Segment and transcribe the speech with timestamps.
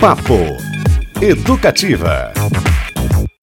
[0.00, 0.34] Papo
[1.20, 2.32] Educativa.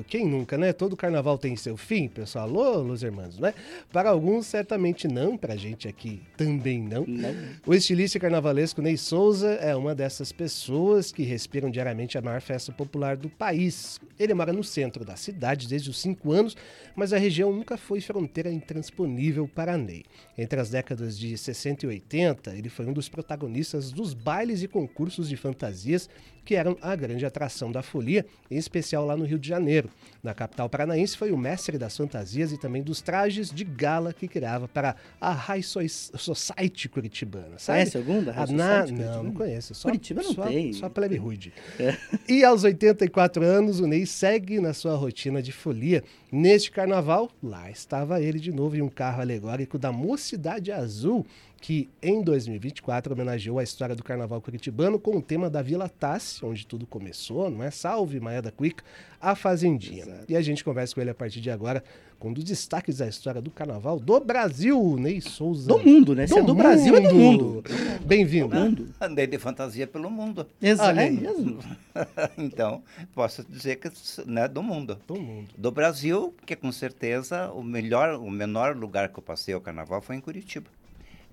[0.07, 0.71] Quem nunca, né?
[0.71, 2.45] Todo carnaval tem seu fim, pessoal.
[2.47, 3.53] Alô, Los Hermanos, né?
[3.91, 5.35] Para alguns, certamente não.
[5.35, 7.03] Pra gente aqui, também não.
[7.05, 7.35] não.
[7.65, 12.71] O estilista carnavalesco Ney Souza é uma dessas pessoas que respiram diariamente a maior festa
[12.71, 13.99] popular do país.
[14.17, 16.55] Ele mora no centro da cidade desde os 5 anos,
[16.95, 20.05] mas a região nunca foi fronteira intransponível para Ney.
[20.37, 24.67] Entre as décadas de 60 e 80, ele foi um dos protagonistas dos bailes e
[24.69, 26.09] concursos de fantasias
[26.45, 29.89] que eram a grande atração da folia, em especial lá no Rio de Janeiro.
[30.23, 34.27] Na capital paranaense, foi o mestre das fantasias e também dos trajes de gala que
[34.27, 37.57] criava para a High Society curitibana.
[37.57, 37.79] Sabe?
[37.79, 38.85] Conhece algum da High na...
[38.85, 39.73] Não, não conheço.
[39.73, 40.71] Só, Curitiba não só, tem.
[40.73, 41.51] Só plebe rude.
[41.77, 41.97] É.
[42.29, 46.03] E aos 84 anos, o Ney segue na sua rotina de folia.
[46.31, 51.25] Neste carnaval, lá estava ele de novo em um carro alegórico da Mocidade Azul,
[51.65, 56.45] que em 2024 homenageou a história do carnaval curitibano com o tema da Vila Tassi,
[56.45, 57.71] onde tudo começou, não é?
[57.71, 58.83] Salve Maia da Quick,
[59.19, 60.03] a Fazendinha.
[60.03, 60.25] Exato.
[60.29, 61.83] E a gente conversa com ele a partir de agora
[62.19, 65.67] com um dos destaques da história do carnaval do Brasil, Ney Souza.
[65.67, 66.27] Do mundo, né?
[66.27, 66.55] Do Se é do mundo.
[66.55, 67.63] Brasil, é do mundo.
[68.05, 68.93] Bem-vindo.
[69.01, 70.45] Andei de fantasia pelo mundo.
[70.61, 70.99] Exato.
[70.99, 71.57] É mesmo?
[72.37, 73.89] então, posso dizer que
[74.27, 74.99] né, do mundo.
[75.07, 75.49] Do mundo.
[75.57, 79.99] Do Brasil, que com certeza o melhor, o menor lugar que eu passei o carnaval
[79.99, 80.69] foi em Curitiba.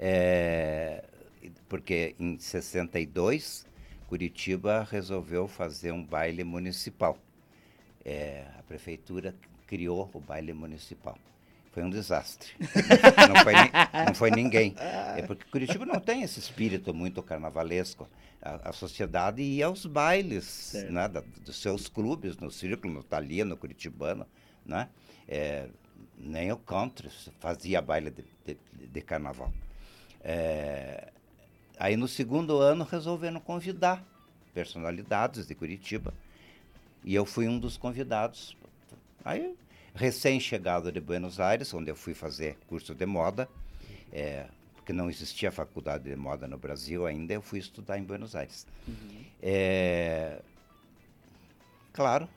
[0.05, 1.05] É,
[1.69, 3.64] porque em 62,
[4.08, 7.17] Curitiba resolveu fazer um baile municipal.
[8.05, 9.33] É, a prefeitura
[9.64, 11.17] criou o baile municipal.
[11.70, 12.50] Foi um desastre.
[13.28, 13.53] não, foi,
[14.06, 14.75] não, foi, ninguém.
[14.77, 18.08] É porque Curitiba não tem esse espírito muito carnavalesco.
[18.42, 23.45] A, a sociedade ia aos bailes né, da, dos seus clubes, no Círculo, no Thalia,
[23.45, 24.27] no Curitibano.
[24.67, 24.89] Né?
[25.28, 25.69] É,
[26.19, 27.08] nem o country
[27.39, 28.58] fazia baile de, de,
[28.89, 29.53] de carnaval.
[30.24, 31.08] É,
[31.78, 34.04] aí no segundo ano resolveram convidar
[34.54, 36.14] personalidades de Curitiba
[37.04, 38.56] e eu fui um dos convidados.
[39.24, 39.54] Aí
[39.94, 43.48] recém-chegado de Buenos Aires, onde eu fui fazer curso de moda,
[44.12, 48.34] é, porque não existia faculdade de moda no Brasil ainda, eu fui estudar em Buenos
[48.34, 48.66] Aires.
[48.88, 49.24] Uhum.
[49.42, 50.40] É,
[51.92, 52.28] claro,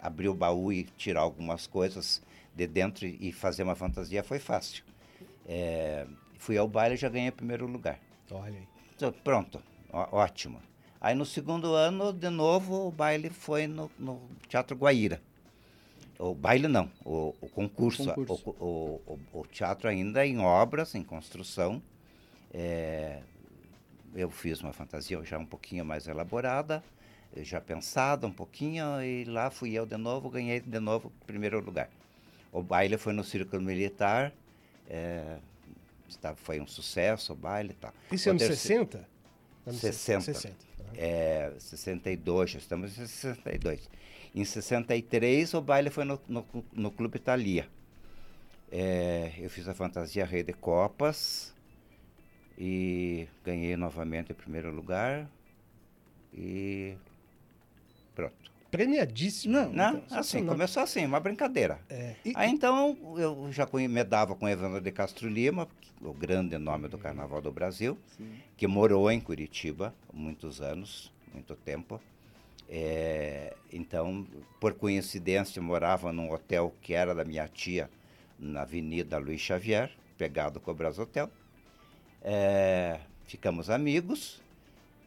[0.00, 2.22] abrir o baú e tirar algumas coisas
[2.54, 4.84] de dentro e fazer uma fantasia foi fácil.
[5.46, 6.06] É,
[6.42, 8.00] Fui ao baile e já ganhei o primeiro lugar.
[8.28, 8.66] Olha aí.
[8.96, 10.60] Então, pronto, ó, ótimo.
[11.00, 15.22] Aí no segundo ano, de novo, o baile foi no, no Teatro Guaíra.
[16.18, 18.10] O baile não, o, o concurso.
[18.10, 18.50] O, concurso.
[18.58, 21.80] O, o, teatro ainda em obras, em construção.
[22.52, 23.20] É,
[24.12, 26.82] eu fiz uma fantasia já um pouquinho mais elaborada,
[27.36, 31.60] já pensada um pouquinho, e lá fui eu de novo, ganhei de novo o primeiro
[31.60, 31.88] lugar.
[32.50, 34.32] O baile foi no Círculo Militar,
[34.90, 35.38] é,
[36.36, 37.92] foi um sucesso o baile e tal.
[38.10, 39.08] Isso é anos terceiro, 60?
[39.66, 40.34] Anos 60.
[40.34, 40.56] 60.
[40.94, 43.88] É, 62, estamos em 62.
[44.34, 47.68] Em 63, o baile foi no, no, no Clube Italia.
[48.70, 51.54] É, eu fiz a fantasia Rei de Copas
[52.58, 55.28] e ganhei novamente o primeiro lugar.
[56.32, 56.94] E
[58.14, 59.52] pronto premiadíssimo.
[59.52, 61.78] Não, não então, assim, começou assim, uma brincadeira.
[61.90, 65.68] É, e, Aí então eu já me dava com Evandro de Castro Lima,
[66.00, 68.32] o grande nome do Carnaval do Brasil, sim.
[68.56, 72.00] que morou em Curitiba muitos anos, muito tempo.
[72.66, 74.26] É, então,
[74.58, 77.90] por coincidência, morava num hotel que era da minha tia,
[78.38, 81.30] na Avenida Luiz Xavier, pegado com o Brasil Hotel.
[82.22, 84.40] É, ficamos amigos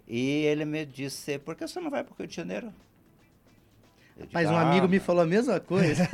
[0.07, 2.71] e ele me disse: por que você não vai para o Rio de Janeiro?
[4.15, 6.07] Digo, Mas um ah, amigo me falou a mesma coisa.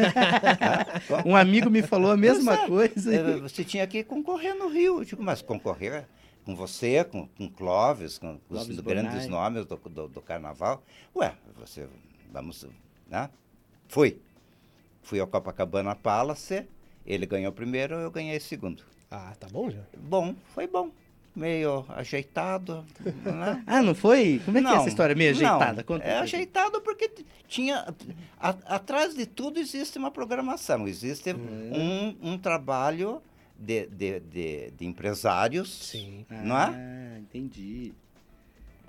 [1.26, 3.40] um amigo me falou a mesma é, coisa.
[3.42, 5.00] Você tinha que concorrer no Rio.
[5.00, 6.06] Eu digo, mas concorrer
[6.44, 10.84] com você, com, com Clóvis, com, com os grandes nomes do, do, do, carnaval.
[11.16, 11.88] Ué, você,
[12.32, 12.66] vamos,
[13.08, 13.30] né?
[13.88, 14.20] Fui.
[15.04, 16.68] Fui ao Copacabana Palace,
[17.06, 18.84] ele ganhou primeiro, eu ganhei segundo.
[19.10, 19.82] Ah, tá bom já?
[19.98, 20.92] Bom, foi bom
[21.36, 22.86] meio ajeitado.
[23.00, 23.64] Né?
[23.68, 24.42] ah, não foi?
[24.44, 25.86] Como é não, que é essa história meio ajeitada?
[25.88, 27.10] Não, é ajeitado porque
[27.48, 27.94] tinha.
[28.40, 32.16] A, atrás de tudo existe uma programação, existe hum.
[32.22, 33.22] um, um trabalho
[33.58, 35.88] de, de, de, de empresários.
[35.90, 36.26] Sim.
[36.30, 36.66] Não é?
[36.66, 37.94] Ah, entendi.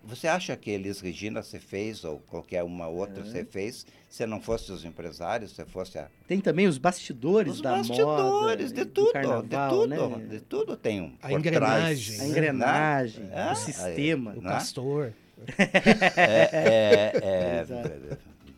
[0.05, 4.41] Você acha que Elis Regina se fez, ou qualquer uma outra se fez, se não
[4.41, 6.09] fosse os empresários, se fosse a...
[6.27, 8.25] Tem também os bastidores os da bastidores, moda.
[8.25, 10.27] Os bastidores, de tudo, carnaval, de tudo, né?
[10.27, 12.21] de tudo tem um A engrenagem.
[12.21, 13.53] A engrenagem, né?
[13.53, 14.35] o sistema.
[14.37, 15.13] o pastor.
[15.57, 15.63] É,
[16.17, 17.67] é, é,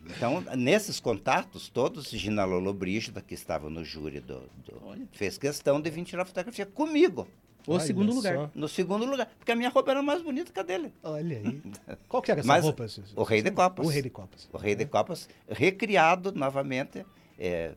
[0.15, 5.79] então, nesses contatos todos, Gina Lolo Brígida, que estava no júri do, do fez questão
[5.79, 7.27] de vir tirar fotografia comigo.
[7.67, 8.35] O Olha segundo lugar.
[8.35, 8.51] só.
[8.53, 10.93] No segundo lugar, porque a minha roupa era mais bonita que a dele.
[11.03, 11.61] Olha aí.
[12.07, 12.85] Qual que era essa Mas roupa?
[13.15, 13.85] O Rei de Copas.
[13.85, 14.49] O Rei de Copas.
[14.53, 17.05] O Rei de Copas recriado novamente,
[17.39, 17.73] é,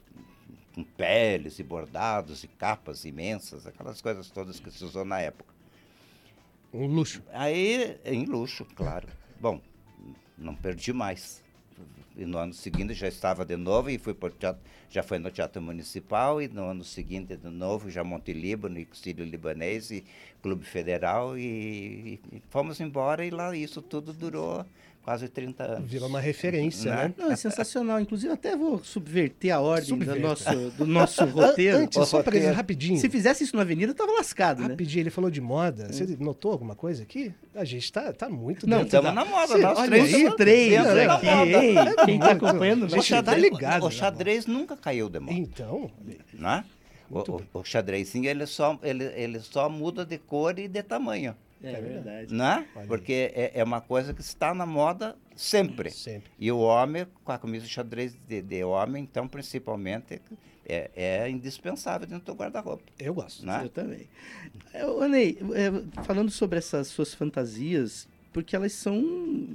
[0.74, 5.54] com peles e bordados e capas imensas, aquelas coisas todas que se usou na época.
[6.72, 7.22] Um luxo.
[7.32, 9.08] Aí, em luxo, claro.
[9.40, 9.60] Bom,
[10.36, 11.42] não perdi mais.
[12.18, 14.60] E no ano seguinte já estava de novo e fui pro teatro,
[14.90, 19.24] já foi no Teatro Municipal e no ano seguinte de novo já Monte Líbano, Exílio
[19.24, 20.04] Libanês e
[20.42, 24.66] Clube Federal e, e fomos embora e lá isso tudo durou
[25.08, 25.90] quase 30 anos.
[25.90, 27.04] Virou uma referência, Né?
[27.08, 27.14] né?
[27.16, 27.98] Não, é sensacional.
[27.98, 30.20] Inclusive, até vou subverter a ordem do Subverta.
[30.20, 31.78] nosso, do nosso roteiro.
[31.78, 32.54] An- Antes, só para roteiro.
[32.54, 33.00] rapidinho.
[33.00, 34.68] Se fizesse isso na avenida, eu tava lascado, né?
[34.68, 35.90] Rapidinho, ele falou de moda.
[35.90, 37.32] Você notou alguma coisa aqui?
[37.54, 39.14] A gente tá, tá muito Não, dentro Estamos da...
[39.14, 40.78] na moda, Sim, nós olha três aí, três
[41.08, 41.64] aqui, moda.
[41.64, 41.74] hein?
[42.04, 42.98] Quem tá acompanhando, O vai.
[42.98, 45.32] tá xadrez, ligado o xadrez nunca caiu de moda.
[45.32, 45.90] Então,
[46.34, 46.64] né?
[47.10, 51.34] O, o, o xadrezinho ele só, ele, ele só muda de cor e de tamanho,
[51.62, 52.34] É verdade.
[52.34, 52.66] né?
[52.86, 55.90] Porque é, é uma coisa que está na moda sempre.
[55.90, 56.30] sempre.
[56.38, 60.20] E o homem, com a camisa de xadrez de, de homem, então, principalmente,
[60.66, 62.84] é, é indispensável dentro do guarda-roupa.
[62.98, 63.44] Eu gosto.
[63.44, 63.62] Né?
[63.64, 64.08] Eu também.
[64.72, 69.02] É, ô, Ney, é, falando sobre essas suas fantasias, porque elas são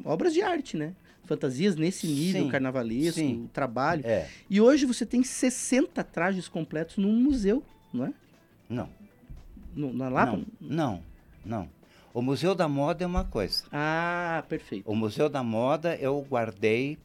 [0.04, 0.94] obras de arte, né?
[1.26, 3.50] Fantasias nesse nível Sim, carnavalesco, sim.
[3.54, 4.06] trabalho.
[4.06, 7.64] É, E hoje você tem 60 trajes completos num museu,
[7.94, 8.14] não é?
[8.68, 8.90] não,
[9.74, 10.32] No, na Lapa?
[10.34, 11.04] não, não,
[11.46, 11.70] não.
[12.14, 13.64] O Museu da Moda é uma coisa.
[13.72, 14.90] Ah, perfeito.
[14.90, 16.98] O Museu da Moda eu guardei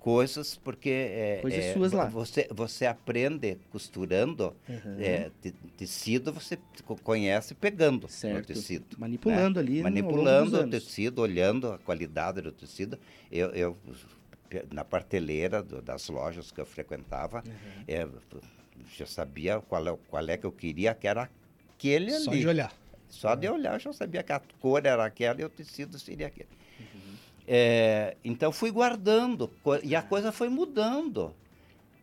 [0.00, 2.06] coisas porque é, Coisas é, suas lá.
[2.06, 4.96] Você, você aprende costurando Uhum.
[4.98, 8.36] é, te- tecido, você co- conhece pegando Certo.
[8.38, 8.84] no tecido.
[8.98, 9.78] Manipulando ali.
[9.80, 12.98] ao longo Manipulando o tecido, olhando a qualidade do tecido.
[13.30, 13.76] Eu, eu
[14.72, 17.84] na parteleira do- das lojas que eu frequentava, Uhum.
[17.88, 18.06] é,
[18.96, 21.30] já sabia qual é, qual é que eu queria, que era
[21.76, 22.40] aquele Só ali.
[22.40, 22.72] de olhar.
[23.14, 26.26] Só de olhar eu já sabia que a cor era aquela e o tecido seria
[26.26, 26.48] aquele.
[27.46, 29.50] É, então fui guardando
[29.82, 31.34] e a coisa foi mudando.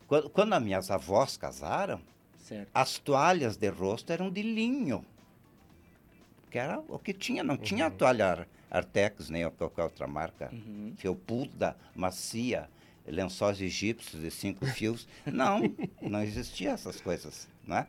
[0.08, 2.00] Quando, quando as minhas avós casaram,
[2.38, 2.70] Certo.
[2.74, 5.06] as toalhas de rosto eram de linho.
[6.50, 10.50] Que era o que tinha, não tinha toalha Ar- Artex, nem qualquer outra marca.
[10.52, 10.94] Uhum.
[10.98, 12.70] Felpuda, macia,
[13.08, 15.08] lençóis egípcios de cinco fios.
[15.26, 15.62] Não,
[16.02, 17.88] não existia essas coisas, né?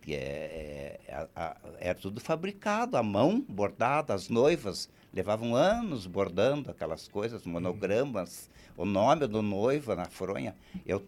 [0.00, 4.12] Que é, é, a- era tudo fabricado à mão, bordado.
[4.12, 10.54] As noivas levavam anos bordando aquelas coisas, monogramas, o nome do noivo na fronha.
[10.86, 11.04] Eu,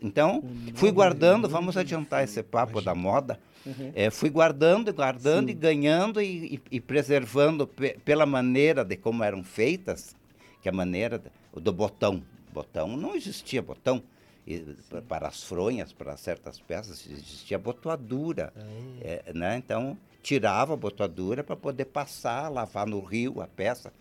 [0.00, 0.44] então,
[0.74, 3.40] fui guardando, vamos adiantar esse papo da moda.
[3.64, 3.90] Uhum.
[3.96, 5.52] É, fui guardando, guardando Sim.
[5.52, 10.14] e ganhando e, e- preservando pe- pela maneira de como eram feitas,
[10.62, 11.20] que a maneira
[11.52, 12.22] do botão.
[12.52, 14.02] Botão não existia botão.
[14.46, 18.52] E, pa- para as fronhas, para certas peças, existia botoadura.
[19.00, 19.56] É, né?
[19.56, 23.92] Então, tirava a botoadura para poder passar, lavar no rio a peça.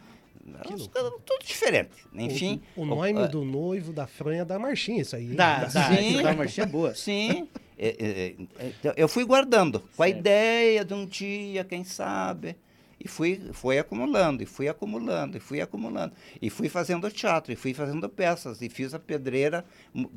[0.71, 1.89] As Tudo diferente.
[2.13, 2.61] Enfim.
[2.75, 5.29] O, o nome ah, do noivo da Franha da Marchinha, isso aí.
[5.29, 5.95] Dá, dá.
[5.95, 6.19] Sim.
[6.19, 6.93] Uma marchinha boa.
[6.93, 7.47] Sim.
[7.77, 10.19] É, é, é, então, eu fui guardando, com a Certo.
[10.19, 12.55] ideia de um dia, quem sabe.
[12.99, 16.13] E fui, fui acumulando, e fui acumulando, e fui acumulando.
[16.41, 18.61] E fui fazendo teatro, e fui fazendo peças.
[18.61, 19.65] E fiz a pedreira,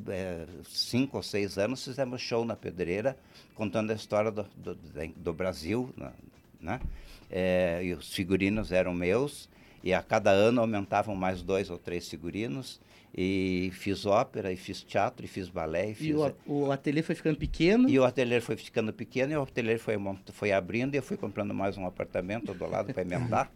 [0.07, 3.17] é, cinco ou seis anos, fizemos show na pedreira,
[3.53, 4.77] contando a história do, do,
[5.15, 5.93] do Brasil.
[6.59, 6.79] Né?
[7.29, 9.49] É, e os figurinos eram meus,
[9.83, 12.79] e a cada ano aumentavam mais dois ou três figurinos.
[13.15, 16.07] E fiz ópera, e fiz teatro, e fiz balé, e fiz...
[16.07, 17.89] E o, o ateliê foi ficando pequeno.
[17.89, 19.95] E o ateliê foi ficando pequeno, e o ateliê foi,
[20.31, 23.51] foi abrindo, e eu fui comprando mais um apartamento do lado para emendar,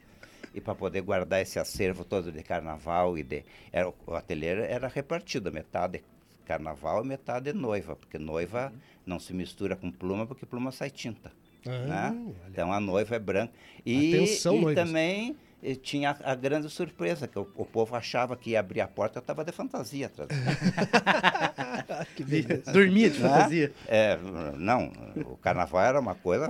[0.53, 3.17] e para poder guardar esse acervo todo de carnaval.
[3.17, 6.03] e de era, O ateliê era repartido, metade
[6.45, 8.73] carnaval e metade noiva, porque noiva
[9.05, 11.31] não se mistura com pluma, porque pluma sai tinta.
[11.65, 12.33] Ah, né?
[12.49, 13.53] Então a noiva é branca.
[13.85, 14.85] E, Atenção, e noivas.
[14.85, 15.35] também
[15.81, 19.19] tinha a, a grande surpresa, que o, o povo achava que ia abrir a porta,
[19.19, 20.29] eu estava de fantasia atrás.
[22.15, 22.71] que beleza.
[22.71, 23.29] Dormia de Né?
[23.29, 23.71] fantasia.
[23.87, 24.17] É,
[24.57, 24.91] não,
[25.25, 26.47] o carnaval era uma coisa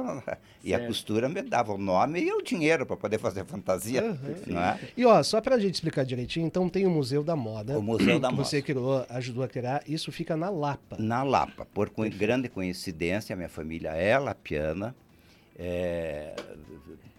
[0.64, 0.88] e a Certo.
[0.90, 4.18] costura me dava o nome e o dinheiro para poder fazer fantasia,
[4.48, 4.80] não é?
[4.96, 7.78] E ó, só pra gente explicar direitinho, então tem o Museu da Moda.
[7.78, 8.48] O Museu da que Moda.
[8.48, 10.98] Você criou, ajudou a criar, isso fica na Lapa.
[11.00, 14.96] Na Lapa, por co- grande coincidência, minha família é lapiana,
[15.58, 16.34] é,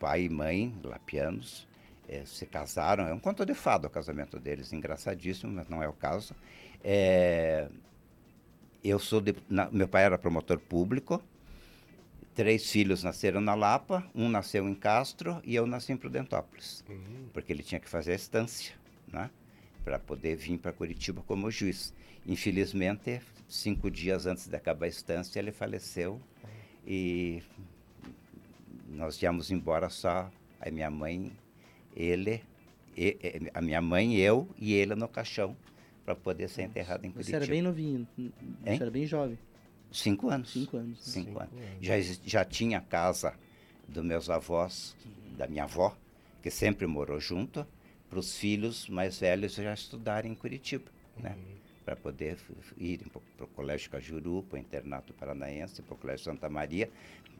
[0.01, 1.67] pai e mãe lapianos,
[2.09, 5.89] é, se casaram, é um conto de fado o casamento deles, engraçadíssimo, mas não é
[5.89, 6.35] o caso.
[6.83, 7.69] É,
[8.83, 11.23] eu sou de, na- meu pai era promotor público,
[12.35, 16.85] três filhos nasceram na Lapa, um nasceu em Castro e eu nasci em Prudentópolis,
[17.33, 18.75] porque ele tinha que fazer a estância,
[19.13, 19.31] né?
[19.85, 21.95] Para poder vir para Curitiba como juiz.
[22.27, 26.21] Infelizmente, cinco dias antes de acabar a estância, ele faleceu
[26.87, 27.43] e
[28.89, 30.31] nós íamos embora só
[30.61, 31.33] a minha mãe,
[31.95, 32.43] ele,
[32.97, 35.57] e, e- a minha mãe, eu e ele no caixão
[36.05, 37.37] para poder ser enterrado em Você Curitiba.
[37.39, 38.31] era bem novinho, você
[38.71, 38.79] Hein?
[38.81, 39.39] era bem jovem,
[39.91, 40.51] Cinco anos.
[40.53, 40.91] cinco anos.
[40.91, 40.97] né?
[41.13, 41.53] Cinco Cinco anos.
[41.55, 41.79] anos.
[41.81, 43.35] Já, já tinha a casa
[43.89, 44.97] dos meus avós,
[45.37, 45.97] da minha avó,
[46.43, 47.67] que sempre morou junto,
[48.11, 50.85] para os filhos mais velhos já estudarem em Curitiba,
[51.17, 51.37] né?
[51.85, 52.39] Para poder
[52.79, 56.91] irem para o Colégio Cajuru, para o Internato Paranaense, para o Colégio Santa Maria,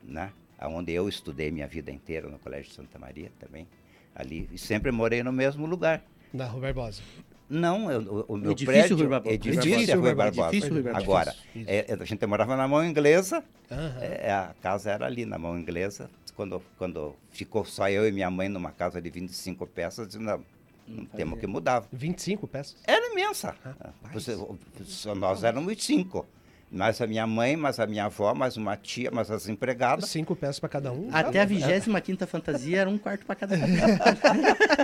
[0.03, 0.33] né?
[0.61, 3.67] Onde eu estudei minha vida inteira, no Colégio Santa Maria também,
[4.15, 4.49] ali.
[4.53, 6.03] E sempre morei no mesmo lugar.
[6.33, 7.03] Na Rua Barbosa.
[7.49, 8.97] Não, eu- o, o meu Edifício prédio...
[8.97, 9.35] Rui Barbosa.
[9.35, 10.31] Edifício Edifício Rui Barbosa.
[10.41, 10.49] Barbosa.
[10.57, 11.05] Edifício Rui Barbosa.
[11.05, 11.65] Agora, Isso.
[11.71, 13.99] é, a gente morava na mão inglesa, Aham.
[14.01, 16.11] é, a casa era ali na mão inglesa.
[16.35, 20.43] Quando, quando ficou só eu e minha mãe numa casa de 25 peças, disse, não,
[20.89, 21.85] não temos que mudar.
[21.93, 22.77] 25 peças.
[22.85, 23.55] Era imensa.
[23.63, 23.95] Rapaz.
[24.13, 24.37] Você-
[24.85, 26.27] só nós éramos cinco.
[26.75, 30.09] Mais a minha mãe, mais a minha avó, mais uma tia, mais as empregadas.
[30.09, 31.09] Cinco peças para cada um.
[31.13, 33.61] Até a 25 fantasia era um quarto para cada um.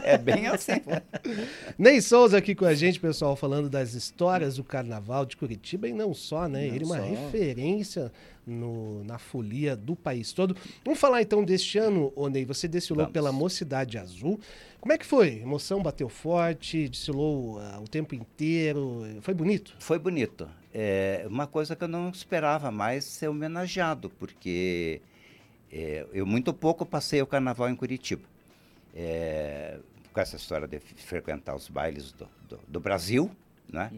[0.05, 0.75] É bem assim.
[1.77, 5.93] Ney Souza aqui com a gente, pessoal, falando das histórias do carnaval de Curitiba e
[5.93, 6.69] não só, né?
[6.69, 7.03] Não Ele é uma só.
[7.03, 8.13] referência
[8.47, 10.57] no- na folia do país todo.
[10.85, 12.45] Vamos falar então deste ano, ô Ney.
[12.45, 13.13] Você desfilou Vamos.
[13.13, 14.39] pela Mocidade Azul.
[14.81, 15.41] Como é que foi?
[15.41, 19.05] Emoção bateu forte, desfilou ah, o tempo inteiro.
[19.23, 19.75] Foi bonito?
[19.81, 20.49] Foi bonito.
[20.73, 25.01] É uma coisa que eu não esperava mais ser homenageado, porque
[25.73, 28.23] é, eu muito pouco passei o carnaval em Curitiba.
[28.95, 29.79] É,
[30.13, 33.31] com essa história de frequentar os bailes do, do- do Brasil,
[33.73, 33.91] né?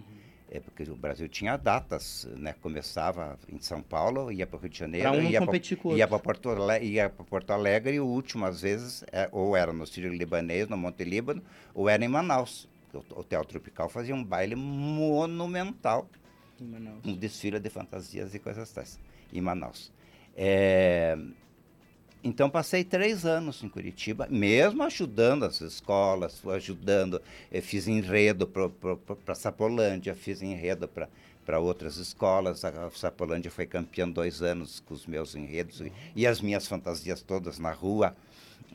[0.50, 2.54] É porque o Brasil tinha datas, né?
[2.60, 5.30] Começava em São Paulo, ia para o Rio de Janeiro, Pra um
[5.96, 9.86] ia para Porto, Ale- Porto Alegre e o último, às vezes, é, ou era no
[9.86, 11.42] Sírio Libanês, no Monte Líbano,
[11.74, 12.68] ou era em Manaus.
[12.92, 16.06] O Hotel Tropical fazia um baile monumental
[16.62, 17.04] Em Manaus.
[17.04, 18.98] um desfile de fantasias e coisas tais,
[19.32, 19.90] em Manaus.
[20.36, 21.18] É,
[22.24, 29.34] então, passei três anos em Curitiba, mesmo ajudando as escolas, ajudando, eh, fiz enredo para
[29.34, 32.64] Sapolândia, fiz enredo para outras escolas.
[32.64, 37.22] A Sapolândia foi campeã dois anos com os meus enredos e, e as minhas fantasias
[37.22, 38.14] todas na rua.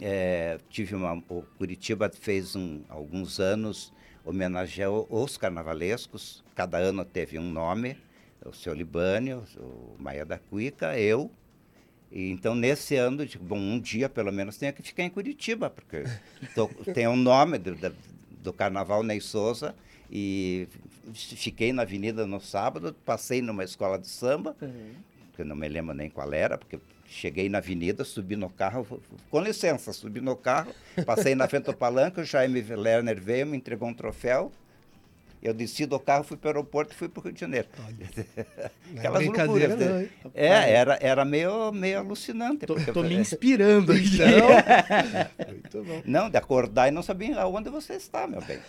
[0.01, 3.91] É, tive uma, o Curitiba fez um, alguns anos
[4.23, 6.43] homenageou os carnavalescos.
[6.53, 7.97] Cada ano teve um nome.
[8.45, 11.31] O seu Libânio, o Maia da Cuica, eu.
[12.11, 15.69] E, então, nesse ano, digo, bom, um dia pelo menos tenho que ficar em Curitiba,
[15.69, 16.03] porque
[16.55, 17.75] tô- tem o nome do,
[18.43, 19.75] do Carnaval Ney Souza.
[20.09, 20.67] E
[21.13, 24.91] fiquei na avenida no sábado, passei numa escola de samba, Uhum.
[25.35, 29.01] que eu não me lembro nem qual era, porque cheguei na avenida, subi no carro,
[29.29, 30.73] com licença, subi no carro,
[31.05, 34.51] passei na frente do palanque, o Jaime Lerner veio, me entregou um troféu,
[35.47, 37.67] eu desci do carro, fui para o aeroporto e fui para o Rio de Janeiro.
[37.77, 40.09] Não é Aquelas brincadeira, loucuras, não, né?
[40.33, 42.65] É, era, era meio, meio alucinante.
[42.65, 44.17] Tô me inspirando aqui.
[45.37, 46.01] Então, muito bom.
[46.05, 48.59] Não, de acordar e não saber aonde você está, meu bem.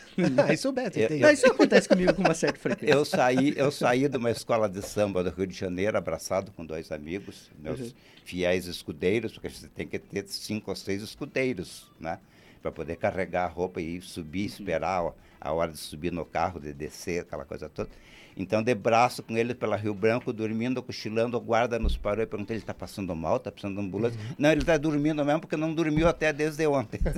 [0.46, 1.18] Ah, isso o Beto, Eu-?
[1.20, 2.94] Não, isso acontece comigo com uma certa frequência.
[2.94, 6.64] Eu saí, eu saí de uma escola de samba do Rio de Janeiro, abraçado com
[6.64, 7.92] dois amigos, meus Uhum.
[8.24, 12.18] fiéis escudeiros, porque você tem que ter cinco ou seis escudeiros, né?
[12.62, 16.72] Para poder carregar a roupa e subir, esperar a- hora de subir no carro, de
[16.72, 17.88] descer, aquela coisa toda.
[18.36, 22.26] Então, de braço com ele pela Rio Branco, dormindo, cochilando, o guarda nos parou e
[22.26, 23.36] perguntou: ele está passando mal?
[23.36, 24.20] Está precisando de ambulância?
[24.38, 27.00] Não, ele está dormindo mesmo, porque não dormiu até desde ontem.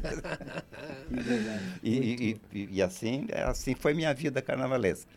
[1.83, 5.11] E, e- e- e assim, é, assim foi minha vida carnavalesca.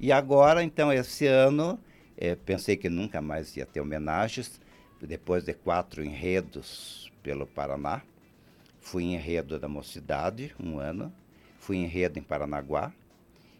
[0.00, 1.78] E agora, então, esse ano,
[2.16, 4.60] eh, pensei que nunca mais ia ter homenagens.
[5.00, 8.00] Depois de quatro enredos pelo Paraná,
[8.84, 11.10] fui em enredo da Mocidade, um ano.
[11.58, 12.92] Fui em enredo em Paranaguá.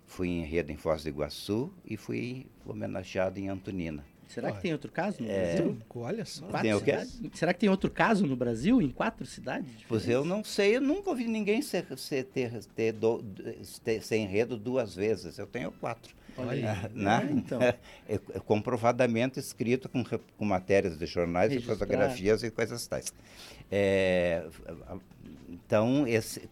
[0.06, 4.04] Fui em enredo em Foz do Iguaçu e fui homenageado em Antonina.
[4.28, 4.62] Será que Olha.
[4.62, 5.54] tem outro caso no É.
[5.54, 5.78] Brasil?
[5.94, 6.46] Olha só.
[6.46, 6.90] Quatro Tem o quê?
[6.92, 7.20] cidades?
[7.38, 9.70] Será que tem outro caso no Brasil, em quatro cidades?
[9.88, 10.08] Pois diferentes?
[10.10, 13.22] eu não sei, eu nunca ouvi ninguém ser, ser- ter, ter, do-
[13.82, 15.38] ter- ser enredo duas vezes.
[15.38, 16.14] Eu tenho quatro.
[16.36, 16.64] Olha aí.
[16.64, 16.90] Olha.
[16.94, 17.26] né?
[17.30, 17.60] É, então.
[18.08, 23.12] É, é comprovadamente escrito com, com matérias de jornais e fotografias e coisas tais.
[23.70, 24.46] É,
[25.54, 26.48] então, esse,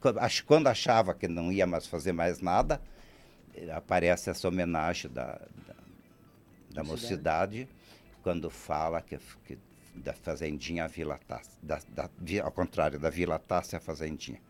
[0.46, 2.80] quando achava que não ia mais fazer mais nada,
[3.74, 5.74] aparece essa homenagem da, da,
[6.70, 7.68] da mocidade,
[8.22, 9.58] quando fala que, que
[9.94, 12.08] da fazendinha à Vila Tássio, da, da,
[12.44, 14.40] ao contrário, da Vila Tássio à fazendinha.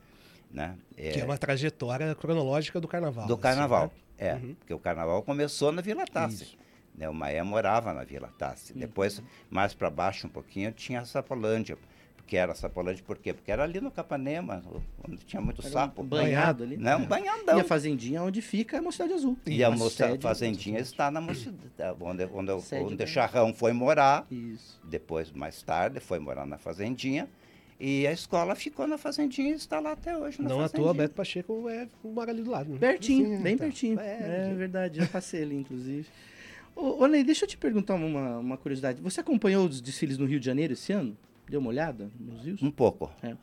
[0.50, 0.76] Né?
[0.94, 3.26] Que é uma trajetória cronológica do carnaval.
[3.26, 3.87] Do assim, carnaval,
[4.18, 4.28] né?
[4.28, 4.35] é.
[4.35, 4.54] Uhum.
[4.54, 6.04] Porque o carnaval começou na Vila.
[6.28, 6.59] Isso.
[6.94, 7.09] Né?
[7.09, 8.75] O Maé morava na Vila Tassi.
[8.75, 11.78] Depois, mais para baixo um pouquinho, tinha a Sapolândia.
[12.23, 13.35] Porque era Sapolândia por quê?
[13.35, 14.62] Porque era ali no Capanema,
[15.07, 16.02] onde tinha muito Era um sapo.
[16.02, 16.76] banhado ali.
[16.79, 17.07] Não, um É.
[17.07, 17.59] banhadão.
[17.59, 19.37] E a fazendinha onde fica é a Mocidade Azul.
[19.47, 23.73] E a moça, sede- fazendinha está na mocidade, onde, onde, o- Sede onde Charrão foi
[23.73, 24.26] morar.
[24.31, 24.81] Isso.
[24.85, 27.29] Depois, mais tarde, foi morar na fazendinha.
[27.79, 30.41] E a escola ficou na Fazendinha e está lá até hoje.
[30.41, 32.71] Não à toa, Beto Pacheco é, mora ali do lado.
[32.71, 32.79] Né?
[32.79, 33.67] Pertinho, Sim, bem então.
[33.67, 33.99] pertinho.
[33.99, 36.07] É, é, verdade, já passei ali, inclusive.
[36.76, 39.02] Ô, ô Ney, deixa eu te perguntar uma, uma curiosidade.
[39.02, 41.17] Você acompanhou os desfiles no Rio de Janeiro esse ano?
[41.52, 42.62] Deu uma olhada nos rios?
[42.62, 43.12] Um pouco.
[43.23, 43.37] É.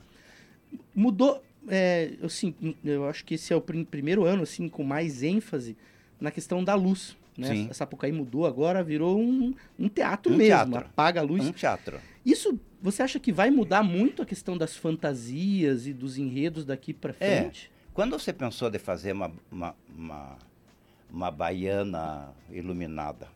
[0.96, 5.22] Mudou, é, assim, eu acho que esse é o prim primeiro ano assim com mais
[5.22, 5.78] ênfase
[6.20, 7.16] na questão da luz.
[7.38, 7.48] Né?
[7.50, 7.68] Sim.
[7.70, 10.72] A Sapucaí mudou agora, virou um, um teatro um mesmo.
[10.72, 10.89] Teatro.
[10.89, 11.46] Apaga a luz.
[11.46, 12.00] Um teatro.
[12.25, 16.96] Isso, você acha que vai mudar muito a questão das fantasias e dos enredos daqui
[16.96, 17.42] para é.
[17.42, 17.72] frente?
[17.72, 17.94] É.
[17.94, 20.38] Quando você pensou de fazer uma, uma, uma,
[21.12, 23.28] uma baiana iluminada,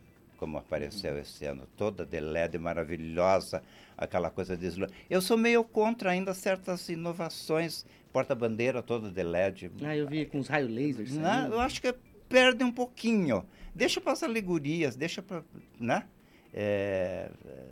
[0.44, 3.64] como apareceu esse ano, toda de LED maravilhosa,
[3.98, 4.70] aquela coisa de
[5.10, 9.72] Eu sou meio contra ainda certas inovações, porta-bandeira toda de LED.
[9.82, 11.16] Ah, eu vi com os raios lasers.
[11.16, 11.96] Não, eu acho que
[12.28, 13.46] perde um pouquinho.
[13.74, 15.46] Deixa para as alegorias, deixa para.
[15.80, 16.04] Né?
[16.54, 17.66] É, é,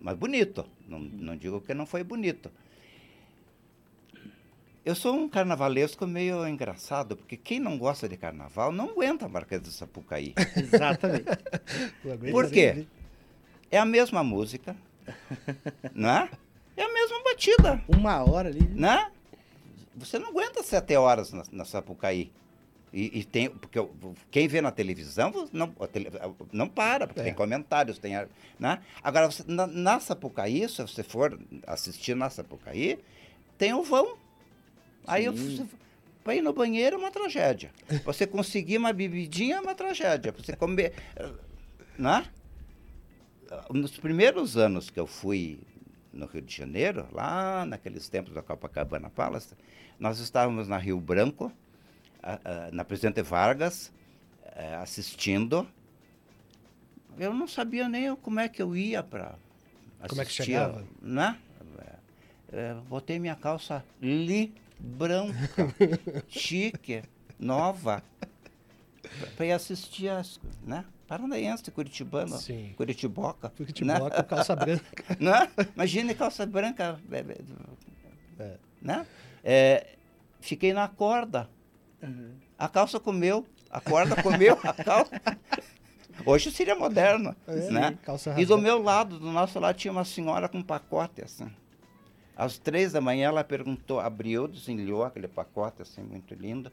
[0.00, 0.66] mas bonito.
[0.88, 2.50] Não, não digo que não foi bonito.
[4.84, 9.28] Eu sou um carnavalesco meio engraçado, porque quem não gosta de carnaval não aguenta a
[9.28, 10.34] Marquês de Sapucaí.
[10.56, 11.30] Exatamente.
[12.32, 12.86] Por quê?
[13.70, 14.76] É a mesma música,
[15.94, 16.28] né?
[16.76, 17.80] É a mesma batida.
[17.86, 18.60] Uma hora ali.
[18.74, 19.08] Né?
[19.94, 22.32] Você não aguenta sete horas na, na Sapucaí.
[22.92, 23.78] E, e, tem, porque
[24.30, 25.74] quem vê na televisão não,
[26.52, 27.24] não para, porque é.
[27.24, 28.14] tem comentários, tem.
[28.58, 28.82] Né?
[29.02, 32.98] Agora, você, na, na Sapucaí, se você for assistir na Sapucaí,
[33.56, 34.18] tem o vão.
[35.06, 35.64] Aí você,
[36.22, 37.70] para ir no banheiro é uma tragédia.
[38.04, 40.32] Você conseguir uma bebidinha é uma tragédia.
[40.32, 40.94] Você comer.
[41.98, 42.24] Né?
[43.70, 45.60] Nos primeiros anos que eu fui
[46.12, 49.54] no Rio de Janeiro, lá naqueles tempos da Copacabana Palace,
[49.98, 51.52] nós estávamos na Rio Branco
[52.72, 53.92] na Presidente Vargas,
[54.54, 55.66] é, assistindo.
[57.18, 59.34] Eu não sabia nem como é que eu ia para
[60.00, 60.08] assistir.
[60.08, 60.84] Como é que chegava?
[61.00, 61.38] Né?
[62.52, 65.74] É, botei minha calça li branca,
[66.28, 67.02] chique,
[67.38, 68.02] nova,
[69.36, 70.84] para ir assistir as, né?
[71.06, 72.72] Paranaense, Curitibano, Sim.
[72.76, 73.50] Curitiboca.
[73.50, 74.22] Curitiboca, né?
[74.22, 75.04] calça branca.
[75.20, 75.50] né?
[75.74, 76.98] Imagine calça branca,
[78.38, 78.56] é.
[78.80, 79.06] né?
[79.44, 79.96] É,
[80.40, 81.48] fiquei na corda.
[82.02, 82.32] Uhum.
[82.58, 85.20] A calça comeu, a corda comeu, a calça.
[86.24, 87.98] Hoje seria moderno, é, né?
[88.36, 91.50] e do meu lado, do nosso lado, tinha uma senhora com um pacote, assim.
[92.42, 96.72] Às três da manhã, ela perguntou, abriu, desenliou aquele pacote, assim, muito lindo.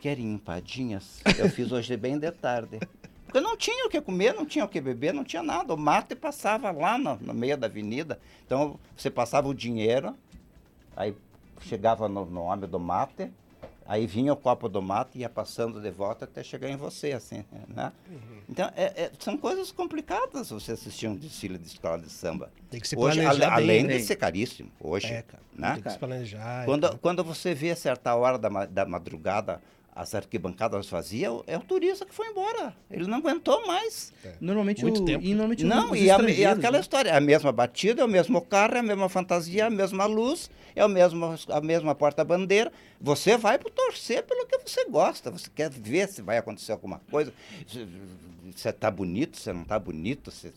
[0.00, 1.20] Querem empadinhas?
[1.36, 2.80] Eu fiz hoje bem de tarde.
[3.26, 5.74] Porque não tinha o que comer, não tinha o que beber, não tinha nada.
[5.74, 8.18] O mate passava lá no, no meio da avenida.
[8.46, 10.16] Então, você passava o dinheiro,
[10.96, 11.14] aí
[11.60, 13.30] chegava no, no do mate,
[13.88, 17.12] Aí vinha o copo do mato e ia passando de volta até chegar em você,
[17.12, 17.92] assim, né?
[18.10, 18.40] Uhum.
[18.48, 22.50] Então, é, é, são coisas complicadas você assistir um desfile de escola de samba.
[22.70, 25.74] Tem que se hoje, planejar a, Além bem, de ser caríssimo, hoje, é, né?
[25.74, 26.64] Tem que se planejar.
[26.64, 29.60] Quando, quando você vê a certa hora da, da madrugada
[29.96, 32.76] as arquibancadas vazias, é o turista que foi embora.
[32.90, 34.12] Ele não aguentou mais.
[34.22, 34.34] É.
[34.38, 35.24] Normalmente Muito o, tempo.
[35.24, 36.80] E normalmente não, e, a, e aquela né?
[36.80, 40.04] história, é a mesma batida, é o mesmo carro, é a mesma fantasia, a mesma
[40.04, 42.70] luz, é o mesmo, a mesma porta-bandeira.
[43.00, 45.30] Você vai para torcer pelo que você gosta.
[45.30, 47.32] Você quer ver se vai acontecer alguma coisa.
[48.54, 50.30] Se está bonito, se não está bonito.
[50.30, 50.52] Se,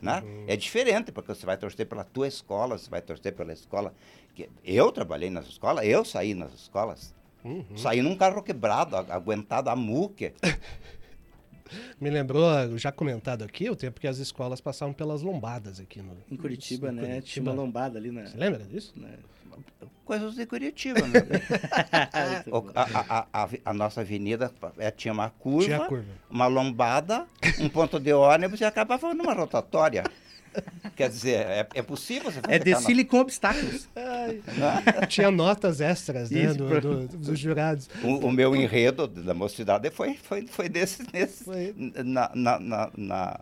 [0.00, 0.22] né?
[0.24, 0.44] Uhum.
[0.48, 3.94] É diferente, porque você vai torcer pela tua escola, você vai torcer pela escola.
[4.34, 7.14] Que eu trabalhei nas escolas, eu saí nas escolas.
[7.44, 7.76] Uhum.
[7.76, 10.32] Saí num carro quebrado, aguentado a muque.
[12.00, 16.16] Me lembrou, já comentado aqui, o tempo que as escolas passavam pelas lombadas aqui no.
[16.30, 17.08] Em Curitiba, no, né?
[17.08, 17.26] Curitiba.
[17.26, 18.26] Tinha uma lombada ali, né?
[18.26, 18.92] Você lembra disso?
[18.96, 19.14] Né?
[20.04, 21.20] Coisas de Curitiba, né?
[22.74, 27.26] a, a, a, a, nossa avenida é, tinha uma curva, tinha curva, uma lombada,
[27.60, 30.04] um ponto de ônibus e acabava numa rotatória.
[30.96, 33.88] Quer dizer, é, é possível você É desfile com obstáculos.
[35.08, 37.88] Tinha notas extras né, do, do, dos jurados.
[38.02, 41.74] O, o, meu enredo da mocidade foi, foi, foi desse, nesse, foi.
[41.76, 43.40] Na, na, na, na,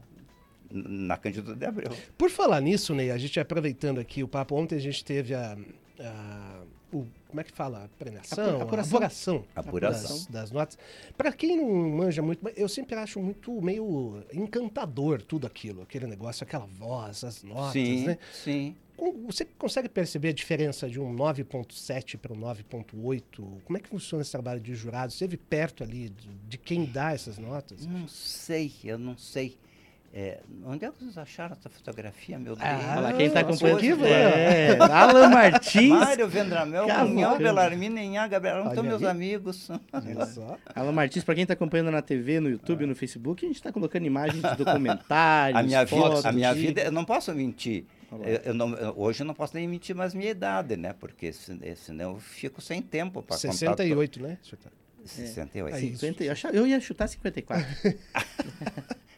[0.70, 1.90] na de Abreu.
[2.16, 5.56] Por falar nisso, Ney, a gente aproveitando aqui o papo, ontem a gente teve a,
[5.98, 6.59] a
[7.30, 7.84] como é que fala?
[7.84, 8.60] A premiação?
[8.60, 8.96] Apuração.
[8.96, 9.44] Apuração.
[9.54, 10.16] Apuração.
[10.16, 10.78] Das, das notas.
[11.16, 16.44] Para quem não manja muito, eu sempre acho muito meio encantador tudo aquilo, aquele negócio,
[16.44, 18.18] aquela voz, as notas, sim, né?
[18.32, 18.76] Sim.
[19.26, 23.22] Você consegue perceber a diferença de um 9.7 para um 9.8?
[23.64, 25.10] Como é que funciona esse trabalho de jurado?
[25.10, 27.86] Você esteve perto ali de, de quem dá essas notas?
[27.86, 29.56] Não sei, eu não sei.
[30.12, 32.68] É, onde é que vocês acharam essa fotografia, meu Deus?
[32.68, 35.88] Ah, quem está acompanhando é, Alan Martins.
[35.88, 39.68] Mário Vendramel, Cunhão Belarmina, Inhá, Gabriel, são meus amigos.
[40.74, 43.70] Alan Martins, para quem está acompanhando na TV, no YouTube, no Facebook, a gente está
[43.70, 47.84] colocando imagens de documentários, a minha fotos, vida, A minha vida, eu não posso mentir.
[48.10, 50.92] Eu, eu não, eu, hoje eu não posso nem mentir mais minha idade, né?
[50.92, 53.52] Porque senão eu fico sem tempo para contar.
[53.52, 54.38] 68, né?
[55.04, 55.76] 68.
[55.76, 55.78] É.
[55.78, 57.64] 50, eu, achava, eu ia chutar 54.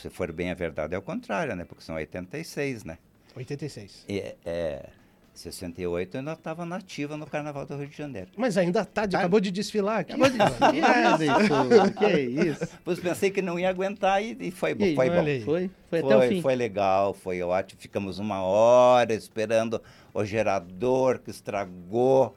[0.00, 1.64] se for bem a verdade, é o contrário, né?
[1.64, 2.98] Porque são 86, né?
[3.36, 4.04] 86.
[4.08, 4.90] É, é
[5.34, 8.28] 68 eu ainda estava nativa no Carnaval do Rio de Janeiro.
[8.36, 9.18] Mas ainda tá, tá.
[9.18, 10.12] acabou de desfilar aqui.
[10.12, 11.94] Acabou de desfilar, isso.
[11.98, 12.68] que é isso?
[12.84, 15.24] Pois pensei que não ia aguentar e, e foi, e, foi bom.
[15.24, 16.42] Foi, foi, foi até o fim.
[16.42, 17.80] Foi legal, foi ótimo.
[17.80, 19.80] Ficamos uma hora esperando
[20.12, 22.34] o gerador que estragou.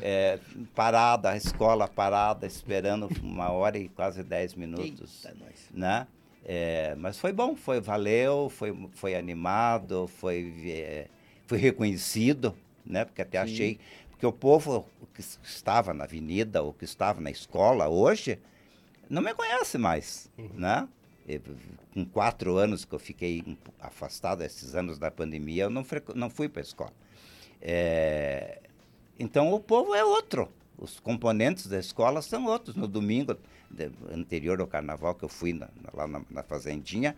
[0.00, 0.38] É,
[0.74, 5.24] parada, a escola parada, esperando uma hora e quase dez minutos.
[5.24, 5.36] Eita,
[5.72, 6.06] né?
[6.44, 11.06] É, mas foi bom, foi valeu, foi, foi animado, foi, é,
[11.46, 12.54] foi reconhecido,
[12.84, 13.04] né?
[13.04, 13.52] Porque até Sim.
[13.52, 13.80] achei.
[14.10, 18.38] Porque o povo que estava na avenida ou que estava na escola hoje
[19.08, 20.50] não me conhece mais, uhum.
[20.54, 20.88] né?
[21.26, 21.40] Eu,
[21.94, 26.48] com quatro anos que eu fiquei afastado, esses anos da pandemia, eu não, não fui
[26.48, 26.92] para a escola.
[27.62, 28.60] É,
[29.18, 30.48] então o povo é outro.
[30.76, 32.74] Os componentes da escola são outros.
[32.74, 33.36] No domingo
[33.70, 37.14] de, anterior ao carnaval que eu fui na, lá na, na, fazendinha,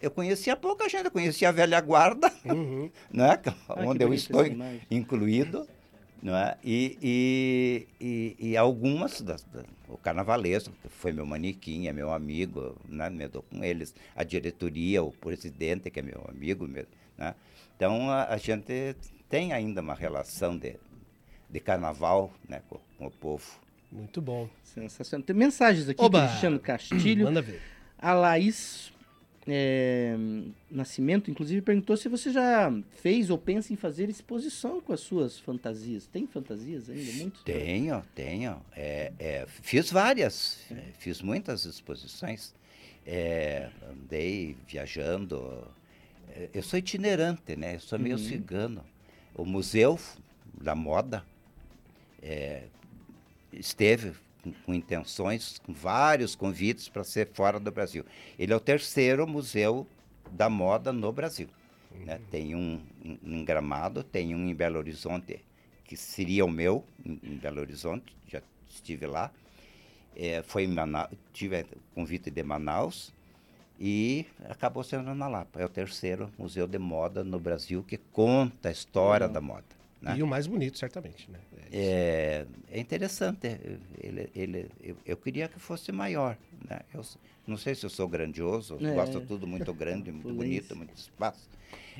[0.00, 2.90] eu conhecia pouca gente, eu conhecia a velha guarda, uhum.
[3.12, 3.40] né?
[3.68, 4.44] Ah, onde eu estou
[4.90, 5.66] incluído.
[6.22, 6.54] Né?
[6.62, 12.12] E, e, e, e algumas, das, da, o carnavalesco, que foi meu manequim, é meu
[12.12, 13.10] amigo, né?
[13.10, 17.34] me dou com eles, a diretoria, o presidente, que é meu amigo, né?
[17.76, 18.94] então a, a gente
[19.28, 20.76] tem ainda uma relação de,
[21.52, 23.44] de carnaval né, com, com, o povo.
[23.90, 24.48] Muito bom.
[24.64, 25.24] Sensacional.
[25.24, 26.26] Tem mensagens aqui Oba!
[26.26, 27.26] Cristiano Castilho.
[27.28, 27.60] Manda ver.
[27.98, 28.90] A Laís
[29.46, 30.16] é,
[30.70, 35.38] Nascimento, inclusive, perguntou se você já fez ou pensa em fazer exposição com as suas
[35.38, 36.06] fantasias.
[36.06, 37.12] Tem fantasias ainda?
[37.12, 37.42] Muito?
[37.44, 38.62] Tenho, tenho.
[38.74, 40.82] É, é, fiz várias, é.
[40.98, 42.54] fiz muitas exposições.
[43.06, 45.66] É, andei viajando.
[46.30, 47.74] É, eu sou itinerante, né?
[47.74, 48.22] Eu sou meio uhum.
[48.22, 48.84] cigano.
[49.34, 49.98] O Museu
[50.54, 51.24] da Moda
[52.22, 52.64] é,
[53.52, 54.12] esteve
[54.64, 58.04] com, intenções, com vários convites para ser fora do Brasil.
[58.38, 59.86] Ele é o terceiro museu
[60.30, 61.48] da moda no Brasil.
[61.90, 61.98] Né?
[61.98, 62.06] Uhum.
[62.06, 62.20] Né?
[62.30, 62.80] Tem um
[63.24, 65.44] em Gramado, tem um em Belo Horizonte,
[65.84, 69.30] que seria o meu, em, em Belo Horizonte, já estive lá.
[70.14, 73.12] É, foi Manaus, tive convite de Manaus
[73.80, 75.60] e acabou sendo na Lapa.
[75.60, 79.32] É o terceiro museu de moda no Brasil que conta a história uhum.
[79.32, 79.81] da moda.
[80.02, 80.16] Né?
[80.18, 81.38] E o mais bonito, certamente, né?
[81.72, 83.46] É, é interessante.
[83.98, 86.36] Ele, ele, eu, eu, queria que fosse maior.
[86.68, 86.80] Né?
[86.92, 87.02] Eu
[87.46, 88.94] não sei se eu sou grandioso, é.
[88.94, 91.48] gosto tudo muito grande, muito bonito, muito espaço.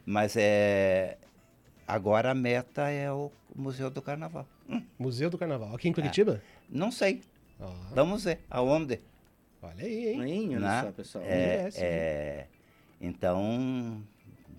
[0.04, 1.16] Mas é,
[1.86, 4.48] agora a meta é o Museu do Carnaval.
[4.68, 4.82] Hum.
[4.98, 5.72] Museu do Carnaval.
[5.72, 6.42] Aqui em Curitiba?
[6.44, 6.62] É.
[6.68, 7.22] Não sei.
[7.60, 7.94] Oh.
[7.94, 8.40] Vamos ver.
[8.50, 9.00] Aonde?
[9.62, 10.48] Olha aí, hein?
[10.56, 10.82] Olha né?
[10.82, 11.24] só, pessoal.
[11.24, 12.46] É, é,
[13.00, 14.02] então,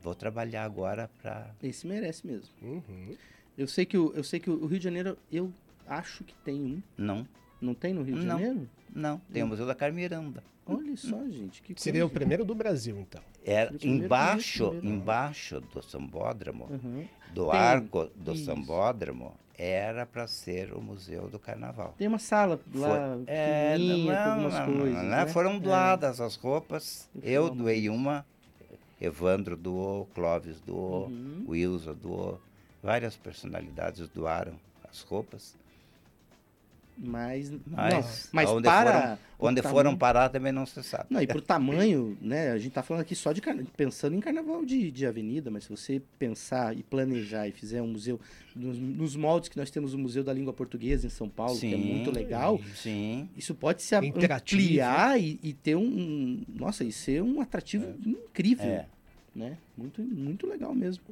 [0.03, 1.49] vou trabalhar agora para...
[1.63, 2.49] Esse merece mesmo.
[2.61, 3.15] Uhum.
[3.57, 5.51] Eu sei que o, eu sei que o Rio de Janeiro, eu
[5.87, 6.81] acho que tem um.
[6.97, 7.27] Não.
[7.61, 8.39] Não tem no Rio de não.
[8.39, 8.69] Janeiro?
[8.93, 10.43] Não, tem o Museu da Carmiranda.
[10.65, 11.61] Olha só, gente.
[11.61, 12.05] Que Seria coisa.
[12.05, 13.21] o primeiro do Brasil, então.
[13.45, 17.05] Era primeiro, embaixo, primeiro, embaixo do Sambódromo, uhum.
[17.33, 17.59] do tem.
[17.59, 18.45] arco do Isso.
[18.45, 21.93] Sambódromo, era para ser o Museu do Carnaval.
[21.97, 25.03] Tem uma sala lá Foi, é, não, com algumas não, coisas.
[25.03, 25.27] Não, né?
[25.27, 25.59] Foram é.
[25.59, 26.23] doadas é.
[26.23, 27.09] as roupas.
[27.21, 28.25] Eu, Eu doei uma,
[29.03, 31.45] Evandro doou, Clóvis doou, uhum.
[31.47, 32.41] Wilson doou.
[32.81, 34.53] Várias personalidades doaram
[34.89, 35.55] as roupas.
[36.95, 41.05] Mas, mas, não, mas onde para foram, onde tamanho, foram parar também não se sabe.
[41.09, 42.51] Não, e por tamanho, né?
[42.51, 43.41] A gente está falando aqui só de
[43.75, 47.87] pensando em carnaval de, de avenida, mas se você pensar e planejar e fizer um
[47.87, 48.19] museu
[48.55, 51.69] nos, nos moldes que nós temos o Museu da Língua Portuguesa em São Paulo, sim,
[51.69, 52.61] que é muito legal.
[52.75, 53.27] Sim.
[53.35, 58.09] Isso pode se ampliar e, e, ter um, um, nossa, e ser um atrativo é.
[58.09, 58.85] incrível, é.
[59.35, 59.57] Né?
[59.77, 61.03] Muito muito legal mesmo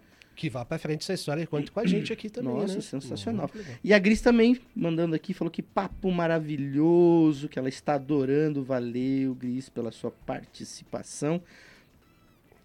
[0.42, 2.52] que vá para frente essa história conte com a gente aqui também.
[2.52, 2.82] Nossa, né?
[2.82, 3.50] sensacional.
[3.84, 8.64] E a Gris também mandando aqui, falou que papo maravilhoso, que ela está adorando.
[8.64, 11.42] Valeu, Gris, pela sua participação.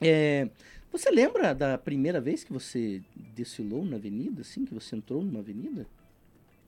[0.01, 0.49] É,
[0.90, 5.40] você lembra da primeira vez que você desfilou na avenida, assim, que você entrou numa
[5.40, 5.87] avenida?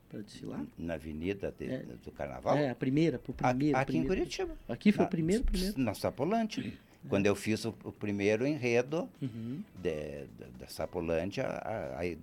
[0.09, 0.63] Para desfilar?
[0.77, 1.85] Na avenida de, é.
[2.03, 2.57] do carnaval?
[2.57, 3.77] É, a primeira, o primeiro.
[3.77, 4.13] Aqui, primeiro.
[4.13, 4.57] em Curitiba.
[4.67, 5.79] Aqui foi na, o primeiro, primeiro?
[5.79, 6.77] Na Sapolante.
[7.07, 9.63] Quando eu fiz o, o primeiro enredo uhum.
[9.75, 11.61] de, de, da Sapolândia,
[11.95, 12.17] aí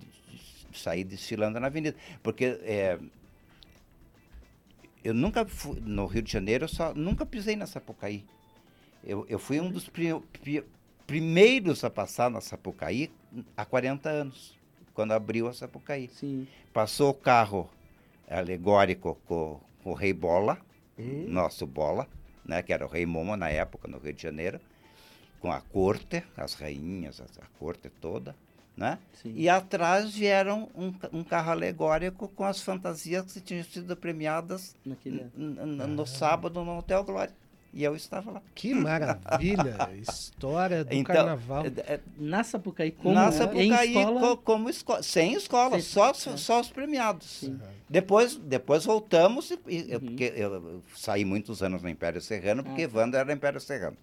[0.73, 1.97] saí desfilando na avenida.
[2.21, 2.99] Porque é,
[5.03, 8.25] eu nunca fui, no Rio de Janeiro, eu só nunca pisei na Sapucaí.
[9.03, 10.63] Eu, eu fui um dos pri, pri,
[11.05, 13.09] primeiros a passar na Sapucaí
[13.55, 14.57] há 40 anos,
[14.93, 16.09] quando abriu a Sapucaí.
[16.09, 16.47] Sim.
[16.73, 17.69] Passou o carro
[18.29, 20.59] alegórico com, com o Rei Bola,
[20.97, 21.25] uhum.
[21.29, 22.07] nosso Bola,
[22.43, 24.59] né, que era o Rei Momo na época, no Rio de Janeiro.
[25.39, 28.35] Com a corte, as rainhas, a, corte toda,
[28.75, 28.99] né?
[29.21, 29.33] Sim.
[29.35, 34.75] E atrás vieram um, um, carro alegórico com as fantasias que tinham sido premiadas
[35.35, 37.33] no sábado no Hotel Glória.
[37.73, 38.41] E eu estava lá.
[38.55, 39.77] Que maravilha!
[40.01, 41.65] História do então, carnaval.
[41.65, 44.19] É, é, na Sapucaí, como, na Sapucaí, escola?
[44.19, 46.37] Co, como escola, sem escola, sem só, é.
[46.37, 47.43] só os premiados.
[47.43, 47.59] Uhum.
[47.89, 49.99] Depois, depois voltamos, e, e, uhum.
[49.99, 53.97] porque eu, eu, saí muitos anos no Império Serrano, porque ah, Wanda era Império Serrano.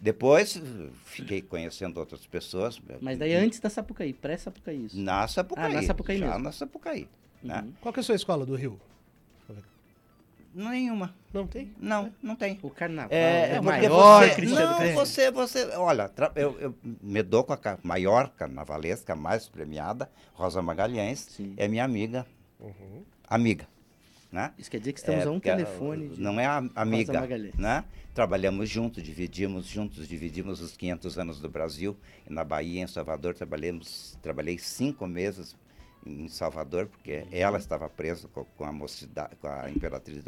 [0.00, 0.60] Depois
[1.04, 2.80] fiquei conhecendo outras pessoas.
[3.00, 4.98] Mas daí antes da Sapucaí, pré-Sapucaí isso?
[4.98, 5.64] Na Sapucaí.
[5.64, 6.42] Ah, na Sapucaí já mesmo.
[6.42, 7.08] na Sapucaí.
[7.42, 7.56] Né?
[7.56, 7.62] Uhum.
[7.62, 7.72] Né?
[7.80, 8.78] Qual que é a sua escola do Rio?
[10.56, 11.14] Nenhuma.
[11.34, 11.74] Não tem?
[11.78, 12.58] Não, não tem.
[12.62, 17.44] O carnaval é, é o maior você, Não, você, você, olha, eu, eu me dou
[17.44, 21.52] com a maior carnavalesca, mais premiada, Rosa Magalhães, Sim.
[21.58, 22.24] é minha amiga,
[22.58, 23.02] uhum.
[23.28, 23.68] amiga.
[24.30, 24.52] Né?
[24.58, 26.12] Isso quer dizer que estamos é, a um telefone.
[26.18, 27.84] Não é a, amiga, né?
[28.12, 31.96] Trabalhamos juntos, dividimos juntos, dividimos os 500 anos do Brasil.
[32.28, 35.54] Na Bahia, em Salvador, trabalhamos, trabalhei cinco meses
[36.06, 37.28] em Salvador, porque uhum.
[37.30, 40.22] ela estava presa com, com, a mocidade, com a imperatriz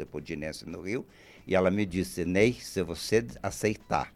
[0.65, 1.05] no Rio,
[1.47, 4.13] e ela me disse, Ney, se você aceitar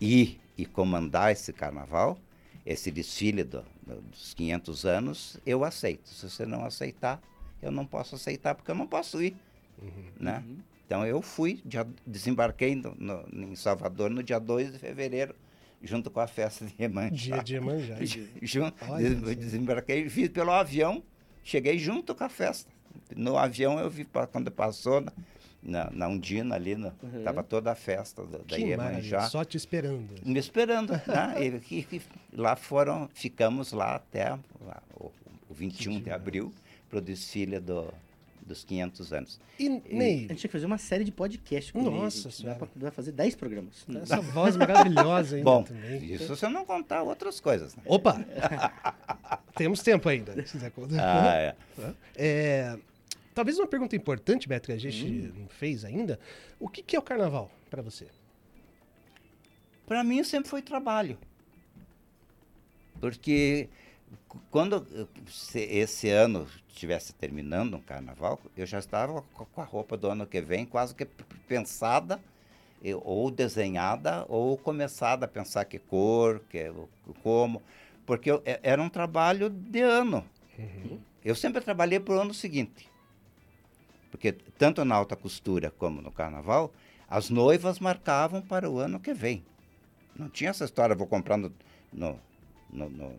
[0.00, 2.18] ir e comandar esse carnaval,
[2.64, 3.64] esse desfile do,
[4.10, 6.08] dos 500 anos, eu aceito.
[6.08, 7.20] Se você não aceitar,
[7.62, 9.36] eu não posso aceitar, porque eu não posso ir.
[9.80, 10.04] Uhum.
[10.18, 10.44] Né?
[10.46, 10.56] Uhum.
[10.86, 11.62] Então eu fui,
[12.06, 15.34] desembarquei no, no, em Salvador no dia 2 de fevereiro
[15.84, 17.36] junto com a festa de Iemanjá.
[17.36, 17.96] Dia de Iemanjá.
[18.42, 21.02] junto, desembarquei, vi pelo avião,
[21.42, 22.70] cheguei junto com a festa.
[23.14, 25.12] No avião eu vi quando passou na,
[25.62, 27.22] na, na Undina ali, no, uhum.
[27.22, 29.28] tava toda a festa da, da Iemanjá.
[29.28, 30.14] Só te esperando.
[30.24, 30.92] Me esperando.
[30.92, 31.34] né?
[31.38, 35.10] e, e, e, lá foram, ficamos lá até lá, o,
[35.48, 36.52] o 21 de abril
[36.94, 37.92] para o desfile do,
[38.46, 39.40] dos 500 anos.
[39.58, 39.80] E, Ney?
[39.80, 42.48] A gente tinha que fazer uma série de podcasts com Nossa ele.
[42.48, 43.84] Dá para fazer 10 programas.
[44.02, 46.04] Essa voz maravilhosa ainda Bom, também.
[46.04, 47.74] isso se eu não contar outras coisas.
[47.74, 47.82] Né?
[47.86, 48.24] Opa!
[49.56, 51.26] Temos tempo ainda, se quiser contar.
[51.26, 51.56] Ah, é.
[52.16, 52.78] é.
[53.34, 55.40] Talvez uma pergunta importante, Beto, que a gente hum.
[55.40, 56.20] não fez ainda.
[56.60, 58.06] O que, que é o carnaval para você?
[59.84, 61.18] Para mim sempre foi trabalho.
[63.00, 63.68] Porque
[64.50, 64.86] quando
[65.54, 70.40] esse ano estivesse terminando um carnaval, eu já estava com a roupa do ano que
[70.40, 71.06] vem quase que
[71.48, 72.20] pensada
[73.02, 76.70] ou desenhada ou começada a pensar que cor, que
[77.22, 77.62] como,
[78.04, 80.24] porque eu, é, era um trabalho de ano.
[80.58, 81.00] Uhum.
[81.24, 82.90] Eu sempre trabalhei para o ano seguinte,
[84.10, 86.72] porque tanto na alta costura como no carnaval,
[87.08, 89.42] as noivas marcavam para o ano que vem.
[90.14, 91.52] Não tinha essa história, vou comprar no,
[91.92, 92.20] no,
[92.70, 93.12] no, no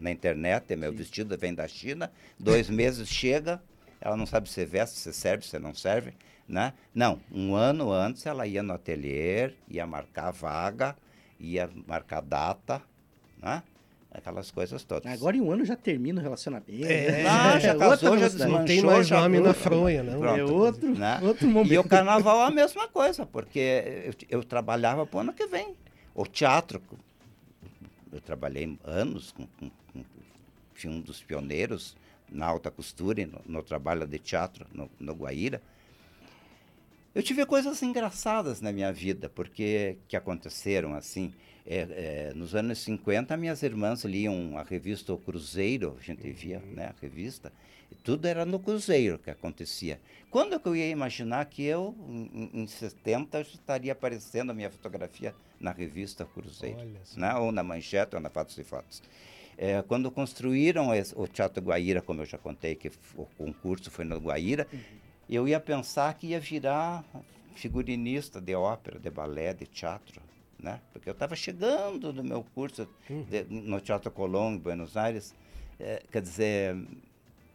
[0.00, 0.96] na internet, meu Sim.
[0.96, 3.62] vestido vem da China, dois meses chega,
[4.00, 6.14] ela não sabe se veste, se serve, se não serve,
[6.48, 6.72] né?
[6.94, 10.96] Não, um ano antes ela ia no ateliê, ia marcar vaga,
[11.38, 12.82] ia marcar data,
[13.40, 13.62] né?
[14.12, 15.12] Aquelas coisas todas.
[15.12, 16.72] Agora em um ano já termina o relacionamento.
[16.84, 18.58] É, não, já casou, já desmanchou.
[18.58, 20.18] Não tem mais nome na fronha, não.
[20.18, 21.20] Pronto, é outro, né?
[21.22, 21.72] outro momento.
[21.72, 25.46] E o carnaval é a mesma coisa, porque eu, eu trabalhava para o ano que
[25.46, 25.76] vem.
[26.12, 26.82] O teatro,
[28.12, 29.79] eu trabalhei anos com, com, com
[30.80, 31.96] fui um dos pioneiros
[32.30, 35.60] na alta costura, no, no trabalho de teatro no, no Guaíra.
[37.12, 41.34] Eu tive coisas engraçadas na minha vida, porque que aconteceram assim.
[41.66, 46.58] É, é, nos anos 50, minhas irmãs liam a revista O Cruzeiro, a gente via
[46.58, 46.72] uhum.
[46.72, 47.52] né, a revista,
[47.92, 50.00] e tudo era no Cruzeiro que acontecia.
[50.30, 55.34] Quando que eu ia imaginar que eu, em, em 70, estaria aparecendo a minha fotografia
[55.60, 56.78] na revista Cruzeiro,
[57.16, 59.02] né, ou na Manchete, ou na Fatos e Fotos.
[59.62, 64.06] É, quando construíram esse, o Teatro Guaíra, como eu já contei, que o concurso foi
[64.06, 64.80] no Guaíra, uhum.
[65.28, 67.04] eu ia pensar que ia virar
[67.54, 70.22] figurinista de ópera, de balé, de teatro
[70.62, 70.80] né?
[70.92, 73.22] Porque eu estava chegando no meu curso uhum.
[73.24, 75.34] de, no Teatro Colón, em Buenos Aires.
[75.78, 76.76] É, quer dizer,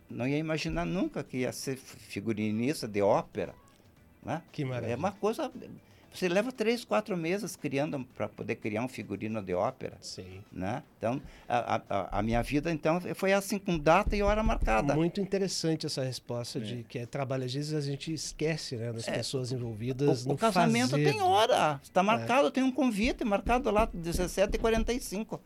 [0.10, 3.54] não ia imaginar nunca que ia ser figurinista de ópera,
[4.24, 4.42] né?
[4.52, 4.94] Que maravilha.
[4.94, 5.52] É uma coisa
[6.16, 9.98] você leva três, quatro meses criando para poder criar um figurino de ópera.
[10.00, 10.42] Sim.
[10.52, 10.82] Né?
[10.98, 14.96] Então, a, a, a, minha vida então foi assim com data e hora marcada.
[14.96, 16.62] Muito interessante essa resposta é.
[16.62, 17.46] de que é trabalho.
[17.46, 19.12] Às vezes a gente esquece né, das é.
[19.12, 21.12] pessoas envolvidas o, no O casamento fazer.
[21.12, 21.80] tem hora.
[21.84, 22.04] Está é.
[22.04, 22.52] marcado, é.
[22.52, 25.40] tem um convite marcado lá, 17h45.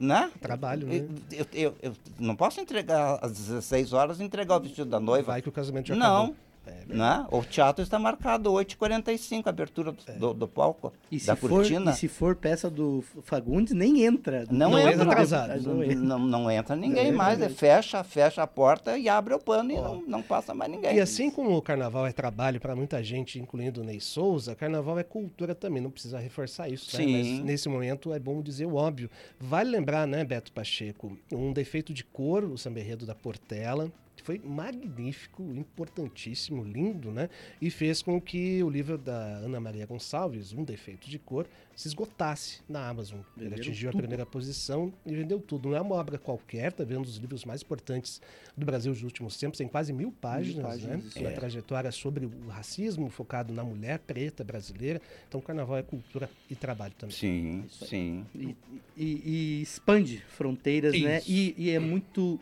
[0.00, 0.30] né?
[0.40, 1.06] Trabalho, né?
[1.30, 5.32] Eu, eu, eu, não posso entregar às 16 horas entregar o vestido da noiva.
[5.32, 6.24] Vai que o casamento já Não.
[6.24, 6.45] Acabou.
[6.66, 7.26] É né?
[7.30, 10.12] O teatro está marcado 8h45, abertura do, é.
[10.12, 11.92] do, do, palco, e da for, cortina.
[11.92, 14.44] E se for peça do Fagundes, nem entra.
[14.50, 15.60] Não, não entra, atrasado.
[15.62, 19.38] Não, não, não, entra ninguém não mais, é, fecha, fecha a porta e abre o
[19.38, 20.96] pano e não, não passa mais ninguém.
[20.96, 24.98] E assim como o carnaval é trabalho para muita gente, incluindo o Ney Souza, carnaval
[24.98, 26.90] é cultura também, não precisa reforçar isso.
[26.96, 27.06] Sim.
[27.06, 27.18] Né?
[27.18, 29.08] Mas nesse momento é bom dizer o óbvio.
[29.38, 33.90] Vale lembrar, né, Beto Pacheco, um defeito de cor, o samberredo da Portela,
[34.26, 37.30] foi magnífico, importantíssimo, lindo, né?
[37.62, 41.86] E fez com que o livro da Ana Maria Gonçalves, Um Defeito de Cor, se
[41.86, 43.20] esgotasse na Amazon.
[43.38, 44.00] Ele atingiu tudo.
[44.00, 45.68] a primeira posição e vendeu tudo.
[45.68, 46.98] Não é uma obra qualquer, tá vendo?
[46.98, 48.20] Um dos livros mais importantes
[48.56, 51.10] do Brasil dos últimos tempos, tem quase mil páginas, mil páginas né?
[51.14, 51.20] É.
[51.20, 55.00] Uma trajetória sobre o racismo, focado na mulher preta brasileira.
[55.28, 57.14] Então, carnaval é cultura e trabalho também.
[57.14, 58.26] Sim, sim.
[58.34, 58.56] E,
[58.96, 61.18] e, e, expande fronteiras, né?
[61.18, 61.30] Isso.
[61.30, 61.36] né?
[61.36, 62.40] E, e é muito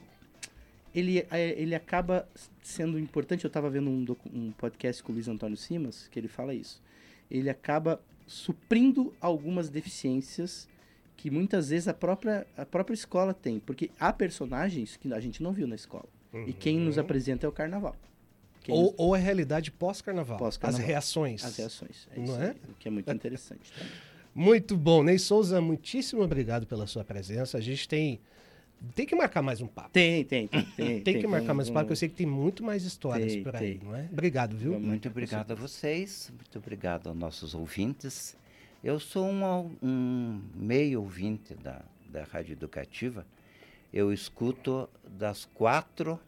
[0.95, 2.29] ele, é, ele acaba
[2.63, 3.45] sendo importante.
[3.45, 6.81] Eu estava vendo um, um podcast com o Luiz Antônio Simas, que ele fala isso.
[7.31, 10.69] Ele acaba suprindo algumas deficiências
[11.17, 13.59] que muitas vezes a própria, a própria escola tem.
[13.59, 16.07] Porque há personagens que a gente não viu na escola.
[16.33, 16.49] Uhum.
[16.49, 17.97] E quem nos apresenta é o carnaval.
[18.69, 18.95] ou, nos...
[18.97, 20.39] ou a realidade pós-carnaval.
[20.39, 21.45] Pós As reações.
[21.45, 22.09] As reações.
[22.15, 22.51] É não é?
[22.51, 23.73] Aí, o que é muito interessante.
[24.37, 25.05] Muito bom.
[25.05, 27.57] Ney Souza, muitíssimo obrigado pela sua presença.
[27.57, 28.21] A gente tem
[28.95, 29.91] tem que marcar mais um papo.
[29.91, 30.63] Tem, tem, tem.
[30.77, 33.33] Tem, tem que marcar mais um papo, porque eu sei que tem muito mais histórias
[33.33, 33.89] tem, por aí, tem.
[33.89, 34.09] não é?
[34.11, 34.79] Obrigado, viu?
[34.79, 38.37] Muito obrigado a vocês, muito obrigado aos nossos ouvintes.
[38.83, 43.27] Eu sou um, um meio ouvinte da, da Rádio Educativa.
[43.93, 46.19] Eu escuto das quatro,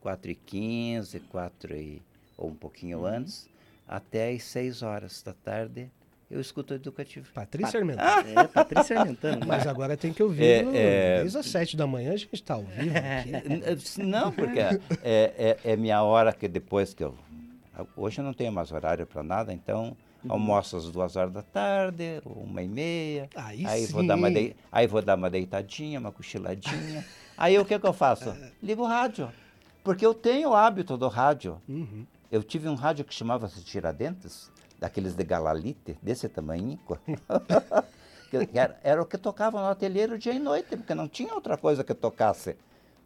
[0.00, 2.02] quatro e quinze, quatro e,
[2.36, 3.06] ou um pouquinho uhum.
[3.06, 3.48] antes,
[3.86, 5.90] até as seis horas da tarde
[6.32, 7.30] eu escuto educativo.
[7.34, 8.40] Patrícia Armentano.
[8.40, 9.44] É, Patrícia Armentano.
[9.46, 11.20] Mas agora tem que ouvir é, no, é...
[11.20, 14.02] desde as sete da manhã, a gente está ao vivo aqui.
[14.02, 17.14] Não, porque é, é, é, minha hora que depois que eu...
[17.94, 20.32] Hoje eu não tenho mais horário para nada, então uhum.
[20.32, 23.28] almoço às duas horas da tarde, uma e meia.
[23.34, 23.92] Aí, aí sim.
[23.92, 24.56] Vou dar uma de...
[24.70, 27.04] Aí vou dar uma deitadinha, uma cochiladinha.
[27.36, 28.34] aí o que, que eu faço?
[28.62, 29.30] Ligo o rádio.
[29.84, 31.60] Porque eu tenho o hábito do rádio.
[31.68, 32.06] Uhum.
[32.30, 34.50] Eu tive um rádio que chamava-se Tiradentes
[34.82, 36.76] daqueles de galalite, desse tamanho.
[38.52, 41.84] era, era, o que tocava no ateliê dia e noite, porque não tinha outra coisa
[41.84, 42.56] que tocasse.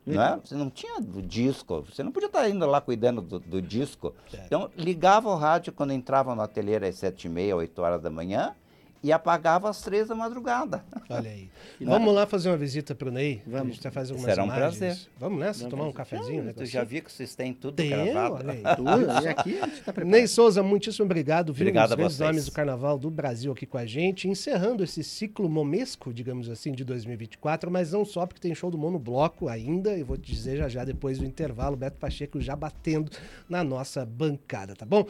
[0.06, 0.40] Não é?
[0.42, 4.14] Você não tinha disco, você não podia estar indo lá cuidando do, do disco.
[4.46, 8.08] Então, ligava o rádio quando entrava no ateliê às sete e meia, oito horas da
[8.08, 8.54] manhã,
[9.02, 10.84] e apagava às três da madrugada.
[11.08, 11.48] Olha aí.
[11.80, 13.42] Vamos lá fazer uma visita para o Ney?
[13.46, 13.68] Vamos.
[13.68, 14.78] A gente vai fazer umas Será um imagens.
[14.78, 14.98] prazer.
[15.18, 16.42] Vamos nessa, Vamos tomar um cafezinho?
[16.42, 16.52] Né?
[16.52, 18.34] Tu já vi que vocês têm tudo Tem, gravado.
[18.36, 19.24] Olha aí, tudo.
[19.24, 20.10] e aqui a gente tá preparado.
[20.10, 21.52] Ney Souza, muitíssimo obrigado.
[21.52, 25.04] Viu obrigado um dos nomes do Carnaval do Brasil aqui com a gente, encerrando esse
[25.04, 29.48] ciclo momesco, digamos assim, de 2024, mas não só porque tem show do Mono Bloco
[29.48, 33.10] ainda, eu vou te dizer já já depois do intervalo, Beto Pacheco já batendo
[33.48, 35.06] na nossa bancada, tá bom?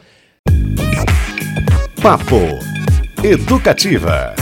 [2.01, 2.35] Papo
[3.23, 4.35] Educativa.